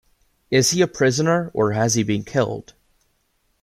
[0.49, 2.73] Is he a prisoner or has he been killed?